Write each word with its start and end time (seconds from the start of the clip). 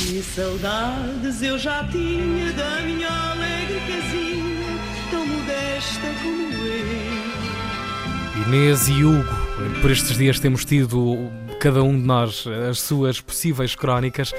Que 0.00 0.22
saudades 0.22 1.42
eu 1.42 1.58
já 1.58 1.84
tinha 1.84 2.52
da 2.54 2.80
minha 2.80 3.06
alegre 3.06 3.78
casinha, 3.80 4.78
tão 5.10 5.26
modesta 5.26 6.06
como 6.22 6.54
eu. 6.64 8.46
Inês 8.46 8.88
e 8.88 9.04
Hugo, 9.04 9.28
por 9.82 9.90
estes 9.90 10.16
dias 10.16 10.40
temos 10.40 10.64
tido 10.64 11.30
cada 11.60 11.82
um 11.82 11.92
de 11.92 12.06
nós 12.06 12.46
as 12.70 12.80
suas 12.80 13.20
possíveis 13.20 13.74
crónicas 13.74 14.32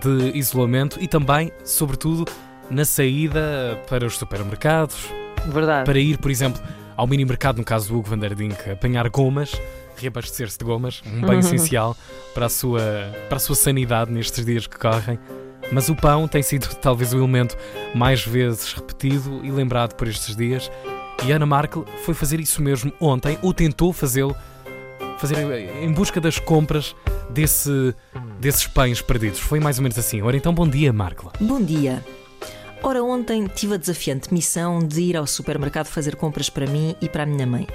de 0.00 0.38
isolamento 0.38 0.98
e 1.00 1.08
também, 1.08 1.50
sobretudo, 1.64 2.24
na 2.70 2.84
saída 2.84 3.76
para 3.88 4.06
os 4.06 4.16
supermercados. 4.16 5.08
Verdade. 5.46 5.84
Para 5.84 5.98
ir, 5.98 6.16
por 6.18 6.30
exemplo, 6.30 6.62
ao 6.98 7.06
mini 7.06 7.24
mercado, 7.24 7.58
no 7.58 7.64
caso 7.64 7.88
do 7.88 7.96
Hugo 7.96 8.10
Vanderdink, 8.10 8.70
apanhar 8.70 9.08
gomas, 9.08 9.52
reabastecer-se 9.96 10.58
de 10.58 10.64
gomas, 10.64 11.00
um 11.06 11.20
bem 11.24 11.38
essencial 11.38 11.96
para 12.34 12.46
a, 12.46 12.48
sua, 12.48 12.82
para 13.28 13.36
a 13.36 13.38
sua 13.38 13.54
sanidade 13.54 14.10
nestes 14.10 14.44
dias 14.44 14.66
que 14.66 14.76
correm. 14.76 15.16
Mas 15.70 15.88
o 15.88 15.94
pão 15.94 16.26
tem 16.26 16.42
sido 16.42 16.66
talvez 16.82 17.12
o 17.12 17.18
elemento 17.18 17.56
mais 17.94 18.26
vezes 18.26 18.72
repetido 18.72 19.40
e 19.44 19.50
lembrado 19.52 19.94
por 19.94 20.08
estes 20.08 20.34
dias. 20.34 20.72
E 21.24 21.30
Ana 21.30 21.46
Markel 21.46 21.84
foi 22.04 22.14
fazer 22.14 22.40
isso 22.40 22.60
mesmo 22.60 22.92
ontem, 23.00 23.38
ou 23.42 23.54
tentou 23.54 23.92
fazê-lo, 23.92 24.34
fazer 25.18 25.36
em 25.80 25.92
busca 25.92 26.20
das 26.20 26.40
compras 26.40 26.96
desse, 27.30 27.94
desses 28.40 28.66
pães 28.66 29.00
perdidos. 29.00 29.38
Foi 29.38 29.60
mais 29.60 29.78
ou 29.78 29.84
menos 29.84 29.98
assim. 29.98 30.20
Ora 30.20 30.36
então, 30.36 30.52
bom 30.52 30.66
dia, 30.66 30.92
Markel. 30.92 31.30
Bom 31.40 31.62
dia. 31.62 32.04
Ora, 32.82 33.02
ontem 33.02 33.46
tive 33.46 33.74
a 33.74 33.76
desafiante 33.76 34.32
missão 34.32 34.78
de 34.78 35.00
ir 35.00 35.16
ao 35.16 35.26
supermercado 35.26 35.86
fazer 35.86 36.16
compras 36.16 36.48
para 36.48 36.66
mim 36.66 36.94
e 37.00 37.08
para 37.08 37.24
a 37.24 37.26
minha 37.26 37.46
mãe. 37.46 37.66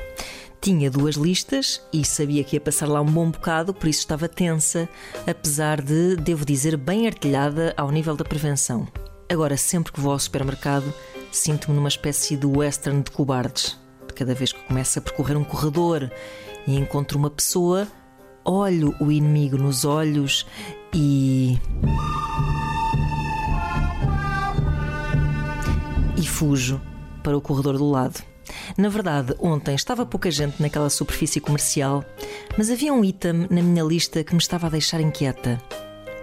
Tinha 0.61 0.89
duas 0.89 1.15
listas 1.15 1.81
e 1.91 2.05
sabia 2.05 2.41
que 2.41 2.55
ia 2.55 2.61
passar 2.61 2.87
lá 2.87 3.01
um 3.01 3.11
bom 3.11 3.29
bocado, 3.29 3.73
por 3.73 3.89
isso 3.89 3.99
estava 3.99 4.29
tensa, 4.29 4.87
apesar 5.27 5.81
de, 5.81 6.15
devo 6.15 6.45
dizer, 6.45 6.77
bem 6.77 7.05
artilhada 7.05 7.73
ao 7.75 7.91
nível 7.91 8.15
da 8.15 8.23
prevenção. 8.23 8.87
Agora, 9.29 9.57
sempre 9.57 9.91
que 9.91 9.99
vou 9.99 10.13
ao 10.13 10.19
supermercado, 10.19 10.93
sinto-me 11.33 11.75
numa 11.75 11.89
espécie 11.89 12.37
de 12.37 12.45
western 12.45 13.03
de 13.03 13.11
cobardes. 13.11 13.77
Cada 14.15 14.33
vez 14.33 14.53
que 14.53 14.63
começo 14.63 14.99
a 14.99 15.01
percorrer 15.01 15.35
um 15.35 15.43
corredor 15.43 16.09
e 16.65 16.77
encontro 16.77 17.17
uma 17.17 17.29
pessoa, 17.29 17.85
olho 18.45 18.95
o 19.01 19.11
inimigo 19.11 19.57
nos 19.57 19.83
olhos 19.83 20.45
e. 20.93 21.59
fujo 26.33 26.81
para 27.21 27.37
o 27.37 27.41
corredor 27.41 27.77
do 27.77 27.89
lado. 27.89 28.21
Na 28.75 28.89
verdade, 28.89 29.35
ontem 29.39 29.75
estava 29.75 30.05
pouca 30.05 30.31
gente 30.31 30.61
naquela 30.61 30.89
superfície 30.89 31.39
comercial, 31.39 32.03
mas 32.57 32.71
havia 32.71 32.93
um 32.93 33.05
item 33.05 33.47
na 33.49 33.61
minha 33.61 33.83
lista 33.83 34.23
que 34.23 34.33
me 34.33 34.41
estava 34.41 34.67
a 34.67 34.69
deixar 34.69 34.99
inquieta: 34.99 35.61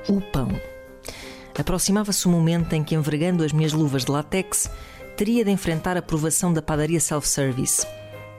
o 0.08 0.20
pão. 0.20 0.48
Aproximava-se 1.58 2.26
o 2.26 2.30
momento 2.30 2.72
em 2.74 2.82
que, 2.82 2.94
envergando 2.94 3.44
as 3.44 3.52
minhas 3.52 3.72
luvas 3.72 4.04
de 4.04 4.10
látex, 4.10 4.68
teria 5.16 5.44
de 5.44 5.50
enfrentar 5.50 5.96
a 5.96 6.02
provação 6.02 6.52
da 6.52 6.62
padaria 6.62 7.00
self-service. 7.00 7.86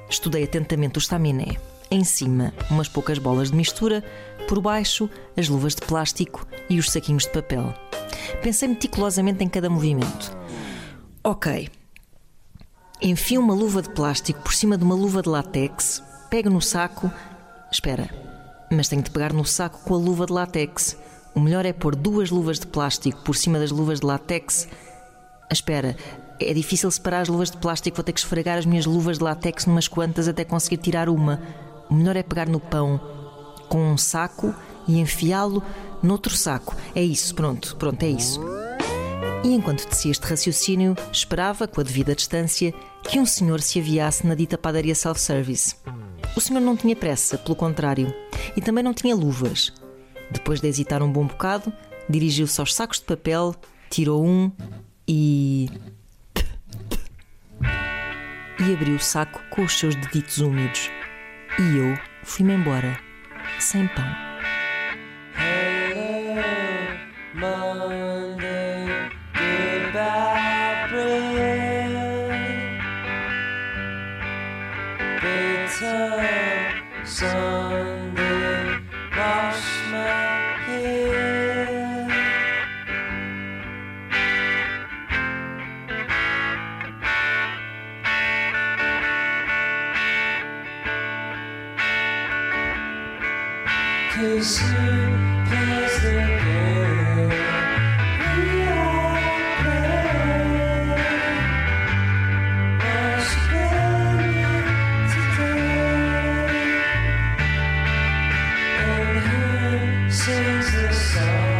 Estudei 0.09 0.43
atentamente 0.43 0.97
o 0.97 0.99
estaminé. 0.99 1.55
Em 1.89 2.03
cima, 2.03 2.53
umas 2.69 2.87
poucas 2.87 3.17
bolas 3.17 3.51
de 3.51 3.55
mistura, 3.55 4.03
por 4.47 4.61
baixo, 4.61 5.09
as 5.37 5.47
luvas 5.47 5.75
de 5.75 5.81
plástico 5.81 6.45
e 6.69 6.79
os 6.79 6.89
saquinhos 6.89 7.23
de 7.23 7.31
papel. 7.31 7.73
Pensei 8.41 8.67
meticulosamente 8.67 9.43
em 9.43 9.47
cada 9.47 9.69
movimento. 9.69 10.40
Ok. 11.23 11.69
Enfio 12.99 13.41
uma 13.41 13.53
luva 13.53 13.83
de 13.83 13.91
plástico 13.91 14.41
por 14.41 14.55
cima 14.55 14.75
de 14.75 14.83
uma 14.83 14.95
luva 14.95 15.21
de 15.21 15.29
látex, 15.29 16.01
pego 16.31 16.49
no 16.49 16.59
saco. 16.59 17.11
Espera, 17.71 18.09
mas 18.71 18.87
tenho 18.87 19.03
de 19.03 19.11
pegar 19.11 19.31
no 19.31 19.45
saco 19.45 19.79
com 19.83 19.93
a 19.93 19.97
luva 19.97 20.25
de 20.25 20.33
látex. 20.33 20.97
O 21.35 21.39
melhor 21.39 21.63
é 21.63 21.73
pôr 21.73 21.95
duas 21.95 22.31
luvas 22.31 22.59
de 22.59 22.65
plástico 22.65 23.21
por 23.23 23.35
cima 23.35 23.59
das 23.59 23.69
luvas 23.69 23.99
de 23.99 24.05
látex. 24.07 24.67
Espera, 25.51 25.95
é 26.39 26.53
difícil 26.55 26.89
separar 26.89 27.21
as 27.21 27.27
luvas 27.27 27.51
de 27.51 27.57
plástico, 27.57 27.97
vou 27.97 28.03
ter 28.03 28.13
que 28.13 28.19
esfregar 28.19 28.57
as 28.57 28.65
minhas 28.65 28.87
luvas 28.87 29.19
de 29.19 29.23
látex 29.23 29.67
numas 29.67 29.87
quantas 29.87 30.27
até 30.27 30.43
conseguir 30.43 30.77
tirar 30.77 31.07
uma. 31.07 31.39
O 31.87 31.93
melhor 31.93 32.15
é 32.15 32.23
pegar 32.23 32.49
no 32.49 32.59
pão 32.59 32.99
com 33.69 33.91
um 33.91 33.97
saco 33.97 34.55
e 34.87 34.99
enfiá-lo 34.99 35.61
noutro 36.01 36.35
saco. 36.35 36.75
É 36.95 37.03
isso, 37.03 37.35
pronto, 37.35 37.75
pronto, 37.75 38.01
é 38.01 38.09
isso. 38.09 38.41
E 39.43 39.53
enquanto 39.53 39.87
tecia 39.87 40.11
este 40.11 40.27
raciocínio, 40.27 40.95
esperava, 41.11 41.67
com 41.67 41.81
a 41.81 41.83
devida 41.83 42.15
distância, 42.15 42.73
que 43.03 43.19
um 43.19 43.25
senhor 43.25 43.59
se 43.59 43.79
aviasse 43.79 44.25
na 44.27 44.35
dita 44.35 44.57
padaria 44.57 44.93
self-service. 44.93 45.75
O 46.35 46.41
senhor 46.41 46.59
não 46.59 46.77
tinha 46.77 46.95
pressa, 46.95 47.37
pelo 47.39 47.55
contrário, 47.55 48.13
e 48.55 48.61
também 48.61 48.83
não 48.83 48.93
tinha 48.93 49.15
luvas. 49.15 49.73
Depois 50.29 50.61
de 50.61 50.67
hesitar 50.67 51.01
um 51.01 51.11
bom 51.11 51.25
bocado, 51.25 51.73
dirigiu-se 52.07 52.59
aos 52.59 52.73
sacos 52.73 52.99
de 52.99 53.05
papel, 53.05 53.55
tirou 53.89 54.23
um 54.23 54.51
e. 55.07 55.69
e 58.59 58.73
abriu 58.73 58.95
o 58.95 58.99
saco 58.99 59.41
com 59.49 59.63
os 59.63 59.77
seus 59.77 59.95
deditos 59.95 60.37
úmidos. 60.37 60.91
E 61.59 61.77
eu 61.77 61.97
fui-me 62.23 62.53
embora, 62.53 62.97
sem 63.59 63.87
pão. 63.87 64.30
Sunday, 77.21 78.79
wash 79.15 79.65
my 79.91 80.57
hair. 80.65 82.07
Cause 94.09 94.59
you 94.59 95.10
the 110.81 110.93
sun. 110.93 111.50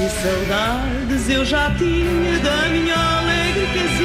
Que 0.00 0.08
saudades 0.08 1.28
eu 1.28 1.44
já 1.44 1.70
tinha 1.76 2.38
da 2.38 2.68
minha 2.70 2.94
alegre 3.18 3.66
casinha, 3.66 3.99